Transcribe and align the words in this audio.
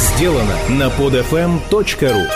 сделано 0.00 0.56
на 0.70 0.88
podfm.ru 0.88 2.26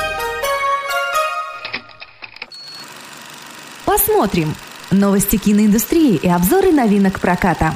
Посмотрим. 3.87 4.55
Новости 4.91 5.37
киноиндустрии 5.37 6.17
и 6.17 6.29
обзоры 6.29 6.73
новинок 6.73 7.21
проката. 7.21 7.73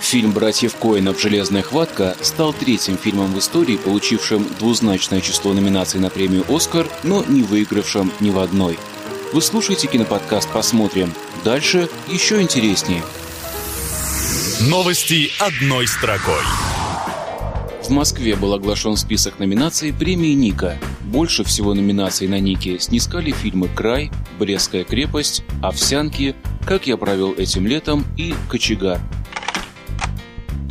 Фильм 0.00 0.32
«Братьев 0.32 0.74
Коинов. 0.76 1.18
Железная 1.20 1.62
хватка» 1.62 2.16
стал 2.20 2.52
третьим 2.52 2.98
фильмом 2.98 3.32
в 3.32 3.38
истории, 3.38 3.78
получившим 3.78 4.46
двузначное 4.58 5.22
число 5.22 5.54
номинаций 5.54 5.98
на 6.00 6.10
премию 6.10 6.44
«Оскар», 6.48 6.86
но 7.02 7.24
не 7.26 7.42
выигравшим 7.42 8.12
ни 8.20 8.28
в 8.28 8.38
одной. 8.38 8.78
Вы 9.32 9.40
слушаете 9.40 9.86
киноподкаст 9.86 10.50
«Посмотрим». 10.50 11.12
Дальше 11.44 11.88
еще 12.08 12.42
интереснее. 12.42 13.02
Новости 14.60 15.32
одной 15.40 15.86
строкой. 15.86 16.42
В 17.84 17.90
Москве 17.90 18.34
был 18.34 18.54
оглашен 18.54 18.96
список 18.96 19.38
номинаций 19.38 19.92
премии 19.92 20.32
«Ника». 20.32 20.78
Больше 21.02 21.44
всего 21.44 21.74
номинаций 21.74 22.26
на 22.26 22.40
«Нике» 22.40 22.78
снискали 22.78 23.30
фильмы 23.30 23.68
«Край», 23.68 24.10
«Брестская 24.38 24.84
крепость», 24.84 25.44
«Овсянки», 25.62 26.34
«Как 26.66 26.86
я 26.86 26.96
провел 26.96 27.34
этим 27.34 27.66
летом» 27.66 28.06
и 28.16 28.34
«Кочегар». 28.48 28.98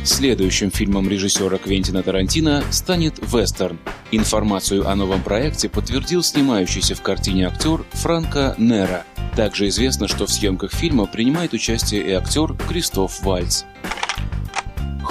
Следующим 0.02 0.72
фильмом 0.72 1.08
режиссера 1.08 1.56
Квентина 1.56 2.02
Тарантино 2.02 2.64
станет 2.72 3.20
«Вестерн». 3.32 3.78
Информацию 4.10 4.90
о 4.90 4.96
новом 4.96 5.22
проекте 5.22 5.68
подтвердил 5.68 6.24
снимающийся 6.24 6.96
в 6.96 7.02
картине 7.02 7.46
актер 7.46 7.84
Франко 7.92 8.56
Нера. 8.58 9.04
Также 9.36 9.68
известно, 9.68 10.08
что 10.08 10.26
в 10.26 10.32
съемках 10.32 10.72
фильма 10.72 11.06
принимает 11.06 11.52
участие 11.52 12.02
и 12.02 12.10
актер 12.10 12.56
Кристоф 12.68 13.22
Вальц. 13.22 13.62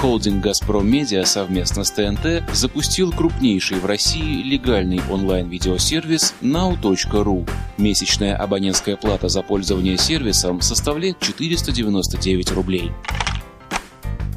Холдинг 0.03 0.43
«Газпром 0.43 0.85
Медиа» 0.85 1.23
совместно 1.23 1.85
с 1.85 1.91
ТНТ 1.91 2.43
запустил 2.53 3.13
крупнейший 3.13 3.79
в 3.79 3.85
России 3.85 4.43
легальный 4.43 4.99
онлайн-видеосервис 5.09 6.33
now.ru. 6.41 7.49
Месячная 7.77 8.35
абонентская 8.35 8.97
плата 8.97 9.29
за 9.29 9.41
пользование 9.43 9.97
сервисом 9.97 10.59
составляет 10.59 11.21
499 11.21 12.51
рублей. 12.51 12.91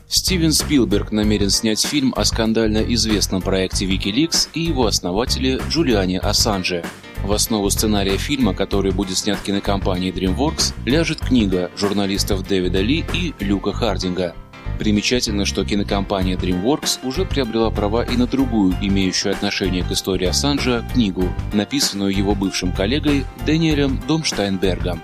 Стивен 0.06 0.52
Спилберг 0.52 1.10
намерен 1.10 1.50
снять 1.50 1.84
фильм 1.84 2.14
о 2.16 2.24
скандально 2.24 2.78
известном 2.94 3.42
проекте 3.42 3.86
Wikileaks 3.86 4.48
и 4.54 4.60
его 4.60 4.86
основателе 4.86 5.60
Джулиане 5.68 6.20
Ассанже. 6.20 6.84
В 7.24 7.32
основу 7.32 7.70
сценария 7.70 8.18
фильма, 8.18 8.54
который 8.54 8.92
будет 8.92 9.18
снят 9.18 9.40
кинокомпанией 9.40 10.12
DreamWorks, 10.12 10.74
ляжет 10.84 11.18
книга 11.18 11.72
журналистов 11.76 12.46
Дэвида 12.46 12.82
Ли 12.82 13.04
и 13.12 13.34
Люка 13.40 13.72
Хардинга– 13.72 14.36
Примечательно, 14.78 15.46
что 15.46 15.64
кинокомпания 15.64 16.36
DreamWorks 16.36 17.00
уже 17.02 17.24
приобрела 17.24 17.70
права 17.70 18.04
и 18.04 18.16
на 18.16 18.26
другую, 18.26 18.74
имеющую 18.80 19.32
отношение 19.32 19.82
к 19.82 19.90
истории 19.90 20.26
Ассанжа, 20.26 20.86
книгу, 20.92 21.28
написанную 21.52 22.14
его 22.14 22.34
бывшим 22.34 22.72
коллегой 22.72 23.24
Дэниелем 23.46 24.00
Домштайнбергом. 24.06 25.00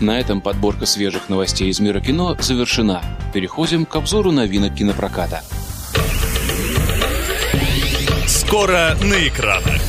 На 0.00 0.20
этом 0.20 0.40
подборка 0.40 0.86
свежих 0.86 1.28
новостей 1.28 1.70
из 1.70 1.80
мира 1.80 2.00
кино 2.00 2.36
завершена. 2.38 3.02
Переходим 3.32 3.86
к 3.86 3.96
обзору 3.96 4.30
новинок 4.30 4.74
кинопроката. 4.74 5.42
Скоро 8.26 8.96
на 9.02 9.26
экранах. 9.26 9.80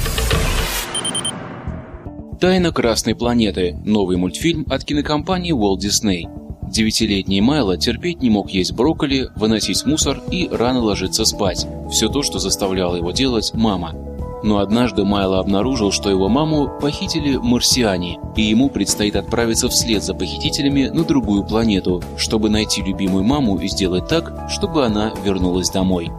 «Тайна 2.40 2.72
Красной 2.72 3.16
планеты»– 3.16 3.76
новый 3.86 4.16
мультфильм 4.16 4.66
от 4.70 4.86
кинокомпании 4.86 5.54
Walt 5.54 5.80
Disney– 5.80 6.24
Девятилетний 6.70 7.42
Майло 7.42 7.78
терпеть 7.78 8.22
не 8.22 8.30
мог 8.30 8.52
есть 8.52 8.74
брокколи, 8.74 9.30
выносить 9.36 9.88
мусор 9.88 10.22
и 10.30 10.48
рано 10.52 10.82
ложиться 10.82 11.26
спать. 11.26 11.66
Все 11.92 12.10
то, 12.10 12.22
что 12.22 12.38
заставляла 12.38 12.96
его 12.96 13.10
делать 13.10 13.52
мама. 13.56 13.96
Но 14.44 14.60
однажды 14.60 15.04
Майло 15.04 15.40
обнаружил, 15.40 15.92
что 15.92 16.12
его 16.12 16.30
маму 16.30 16.70
похитили 16.80 17.38
марсиане, 17.38 18.20
и 18.36 18.44
ему 18.44 18.70
предстоит 18.70 19.16
отправиться 19.16 19.68
вслед 19.68 20.04
за 20.04 20.14
похитителями 20.14 20.90
на 20.90 21.04
другую 21.04 21.44
планету, 21.44 22.04
чтобы 22.18 22.52
найти 22.52 22.84
любимую 22.84 23.24
маму 23.24 23.58
и 23.58 23.68
сделать 23.68 24.08
так, 24.08 24.48
чтобы 24.50 24.86
она 24.86 25.12
вернулась 25.26 25.72
домой. 25.72 26.12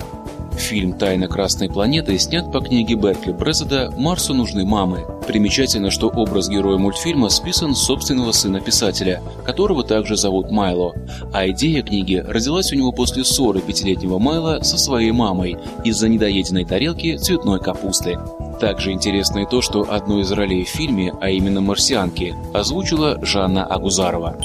Фильм 0.58 0.94
«Тайна 0.94 1.28
Красной 1.28 1.70
планеты» 1.70 2.19
снят 2.19 2.50
по 2.52 2.60
книге 2.60 2.96
Беркли 2.96 3.30
Брезеда 3.30 3.94
«Марсу 3.96 4.34
нужны 4.34 4.66
мамы». 4.66 5.06
Примечательно, 5.30 5.92
что 5.92 6.08
образ 6.08 6.48
героя 6.48 6.76
мультфильма 6.76 7.28
списан 7.28 7.76
с 7.76 7.82
собственного 7.84 8.32
сына 8.32 8.60
писателя, 8.60 9.22
которого 9.46 9.84
также 9.84 10.16
зовут 10.16 10.50
Майло. 10.50 10.92
А 11.32 11.48
идея 11.50 11.84
книги 11.84 12.16
родилась 12.16 12.72
у 12.72 12.74
него 12.74 12.91
после 12.91 13.22
ссоры 13.22 13.60
пятилетнего 13.60 14.19
Майла 14.19 14.60
со 14.62 14.76
своей 14.76 15.12
мамой 15.12 15.56
из-за 15.84 16.08
недоеденной 16.08 16.64
тарелки 16.64 17.16
цветной 17.16 17.60
капусты. 17.60 18.19
Также 18.60 18.90
интересно 18.90 19.38
и 19.38 19.46
то, 19.48 19.62
что 19.62 19.86
одну 19.88 20.19
из 20.19 20.32
ролей 20.32 20.64
в 20.64 20.69
фильме, 20.69 21.14
а 21.20 21.30
именно 21.30 21.60
марсианки, 21.60 22.34
озвучила 22.52 23.24
Жанна 23.24 23.64
Агузарова. 23.64 24.36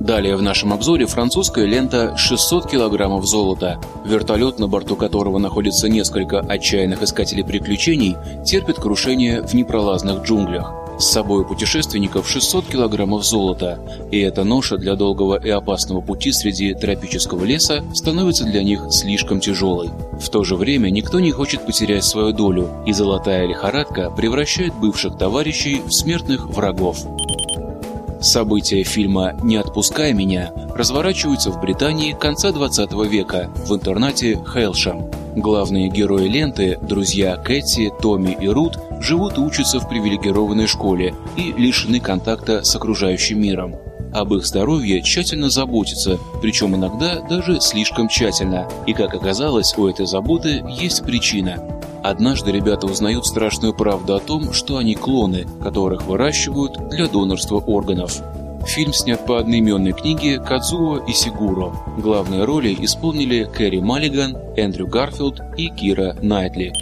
Далее 0.00 0.34
в 0.34 0.40
нашем 0.40 0.72
обзоре 0.72 1.04
французская 1.04 1.66
лента 1.66 2.16
«600 2.16 2.70
килограммов 2.70 3.26
золота». 3.26 3.78
Вертолет, 4.06 4.58
на 4.58 4.66
борту 4.66 4.96
которого 4.96 5.36
находится 5.36 5.90
несколько 5.90 6.40
отчаянных 6.40 7.02
искателей 7.02 7.44
приключений, 7.44 8.16
терпит 8.42 8.76
крушение 8.76 9.42
в 9.42 9.52
непролазных 9.52 10.22
джунглях. 10.22 10.72
С 10.98 11.04
собой 11.04 11.42
у 11.42 11.44
путешественников 11.44 12.28
600 12.30 12.66
килограммов 12.66 13.24
золота, 13.26 13.78
и 14.10 14.18
эта 14.20 14.42
ноша 14.42 14.78
для 14.78 14.96
долгого 14.96 15.38
и 15.38 15.50
опасного 15.50 16.00
пути 16.00 16.32
среди 16.32 16.72
тропического 16.72 17.44
леса 17.44 17.84
становится 17.94 18.44
для 18.44 18.62
них 18.62 18.86
слишком 18.90 19.38
тяжелой. 19.38 19.90
В 20.18 20.30
то 20.30 20.44
же 20.44 20.56
время 20.56 20.88
никто 20.88 21.20
не 21.20 21.30
хочет 21.30 21.66
потерять 21.66 22.04
свою 22.04 22.32
долю, 22.32 22.70
и 22.86 22.94
золотая 22.94 23.46
лихорадка 23.46 24.10
превращает 24.10 24.74
бывших 24.74 25.18
товарищей 25.18 25.82
в 25.86 25.92
смертных 25.92 26.48
врагов. 26.48 27.04
События 28.20 28.82
фильма 28.82 29.32
«Не 29.42 29.56
отпускай 29.56 30.12
меня» 30.12 30.52
разворачиваются 30.74 31.50
в 31.50 31.58
Британии 31.58 32.12
конца 32.12 32.52
20 32.52 32.92
века 33.10 33.50
в 33.66 33.74
интернате 33.74 34.38
Хейлшем. 34.46 35.10
Главные 35.36 35.88
герои 35.88 36.28
ленты, 36.28 36.78
друзья 36.82 37.36
Кэти, 37.36 37.90
Томми 38.02 38.36
и 38.38 38.46
Рут, 38.46 38.78
живут 39.00 39.38
и 39.38 39.40
учатся 39.40 39.80
в 39.80 39.88
привилегированной 39.88 40.66
школе 40.66 41.14
и 41.36 41.52
лишены 41.52 41.98
контакта 41.98 42.62
с 42.62 42.76
окружающим 42.76 43.40
миром. 43.40 43.76
Об 44.12 44.34
их 44.34 44.44
здоровье 44.44 45.02
тщательно 45.02 45.48
заботятся, 45.48 46.18
причем 46.42 46.74
иногда 46.74 47.20
даже 47.20 47.60
слишком 47.60 48.08
тщательно. 48.08 48.68
И 48.86 48.92
как 48.92 49.14
оказалось, 49.14 49.72
у 49.78 49.86
этой 49.86 50.06
заботы 50.06 50.62
есть 50.68 51.04
причина. 51.04 51.79
Однажды 52.02 52.50
ребята 52.50 52.86
узнают 52.86 53.26
страшную 53.26 53.74
правду 53.74 54.14
о 54.14 54.20
том, 54.20 54.52
что 54.52 54.78
они 54.78 54.94
клоны, 54.94 55.46
которых 55.62 56.04
выращивают 56.06 56.88
для 56.88 57.06
донорства 57.08 57.56
органов. 57.56 58.22
Фильм 58.66 58.92
снят 58.92 59.24
по 59.26 59.38
одноименной 59.38 59.92
книге 59.92 60.38
Кадзуо 60.38 61.04
и 61.06 61.12
Сигуро. 61.12 61.72
Главные 61.98 62.44
роли 62.44 62.76
исполнили 62.80 63.44
Кэрри 63.44 63.80
Маллиган, 63.80 64.36
Эндрю 64.56 64.86
Гарфилд 64.86 65.40
и 65.56 65.68
Кира 65.68 66.14
Найтли. 66.22 66.72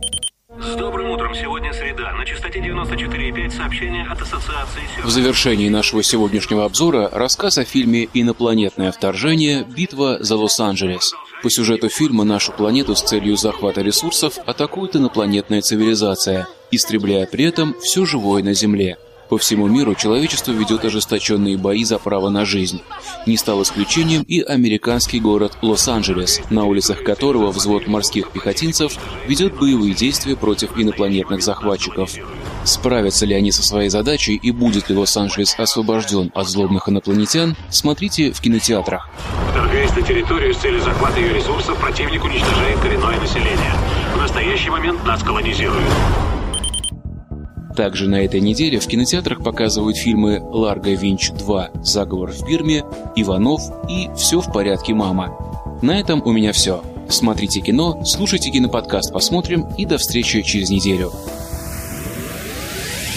С 0.61 0.75
добрым 0.75 1.11
утром. 1.11 1.35
Сегодня 1.35 1.73
среда. 1.73 2.13
На 2.15 2.25
частоте 2.25 2.59
94,5 2.59 3.51
сообщения 3.51 4.05
от 4.11 4.21
Ассоциации... 4.21 4.83
В 5.05 5.11
завершении 5.11 5.69
нашего 5.69 6.03
сегодняшнего 6.03 6.65
обзора 6.65 7.09
рассказ 7.13 7.59
о 7.59 7.65
фильме 7.65 8.09
«Инопланетное 8.13 8.91
вторжение. 8.91 9.65
Битва 9.65 10.19
за 10.21 10.37
Лос-Анджелес». 10.37 11.15
По 11.43 11.51
сюжету 11.51 11.89
фильма 11.89 12.25
нашу 12.25 12.53
планету 12.53 12.97
с 12.97 13.03
целью 13.03 13.37
захвата 13.37 13.81
ресурсов 13.81 14.39
атакует 14.45 14.97
инопланетная 14.97 15.63
цивилизация, 15.63 16.49
истребляя 16.73 17.27
при 17.27 17.45
этом 17.45 17.77
все 17.81 18.05
живое 18.05 18.43
на 18.43 18.55
Земле. 18.55 18.99
По 19.29 19.39
всему 19.39 19.69
миру 19.69 19.95
человечество 19.95 20.53
ведет 20.53 20.85
ожесточенные 20.85 21.59
бои 21.59 21.85
за 21.85 21.99
право 21.99 22.31
на 22.31 22.45
жизнь. 22.45 22.81
Не 23.27 23.37
стал 23.37 23.63
исключением 23.63 24.23
и 24.23 24.41
американский 24.41 25.21
город 25.21 25.53
Лос-Анджелес, 25.61 26.41
на 26.51 26.65
улицах 26.65 27.05
которого 27.05 27.53
взвод 27.53 27.87
морских 27.87 28.33
пехотинцев 28.33 28.99
ведет 29.27 29.57
боевые 29.57 29.95
действия 29.95 30.35
против 30.35 30.77
инопланетных 30.79 31.43
захватчиков. 31.43 32.11
Справятся 32.65 33.27
ли 33.27 33.35
они 33.35 33.53
со 33.53 33.63
своей 33.63 33.91
задачей 33.91 34.35
и 34.35 34.51
будет 34.51 34.89
ли 34.89 34.97
Лос-Анджелес 34.97 35.55
освобожден 35.59 36.33
от 36.35 36.49
злобных 36.49 36.89
инопланетян, 36.89 37.55
смотрите 37.71 38.33
в 38.33 38.41
кинотеатрах. 38.41 39.09
Вторгаясь 39.59 39.93
на 39.97 40.03
территорию 40.03 40.55
с 40.55 40.59
целью 40.59 40.81
захвата 40.81 41.19
ее 41.19 41.35
ресурсов, 41.35 41.77
противник 41.81 42.23
уничтожает 42.23 42.79
коренное 42.79 43.19
население. 43.19 43.73
В 44.15 44.17
настоящий 44.17 44.71
момент 44.71 45.05
нас 45.05 45.21
колонизируют. 45.25 45.85
Также 47.77 48.09
на 48.09 48.25
этой 48.25 48.39
неделе 48.39 48.79
в 48.79 48.87
кинотеатрах 48.87 49.43
показывают 49.43 49.97
фильмы 49.97 50.39
«Ларго 50.41 50.91
Винч 50.91 51.33
2. 51.33 51.71
Заговор 51.83 52.31
в 52.31 52.47
Бирме», 52.47 52.85
«Иванов» 53.17 53.61
и 53.89 54.09
«Все 54.17 54.41
в 54.41 54.53
порядке, 54.53 54.95
мама». 54.95 55.37
На 55.83 55.99
этом 55.99 56.23
у 56.25 56.31
меня 56.31 56.53
все. 56.53 56.85
Смотрите 57.09 57.61
кино, 57.61 58.05
слушайте 58.05 58.53
киноподкаст 58.53 59.13
«Посмотрим» 59.13 59.67
и 59.77 59.85
до 59.87 59.99
встречи 59.99 60.43
через 60.43 60.71
неделю. 60.71 61.11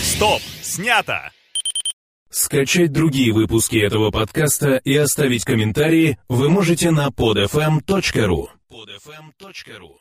Стоп! 0.02 0.42
Снято! 0.64 1.22
Скачать 2.32 2.94
другие 2.94 3.34
выпуски 3.34 3.76
этого 3.76 4.10
подкаста 4.10 4.78
и 4.78 4.96
оставить 4.96 5.44
комментарии 5.44 6.18
вы 6.30 6.50
можете 6.50 6.90
на 6.90 7.10
podfm.ru 7.10 8.48
podfm.ru 8.72 10.01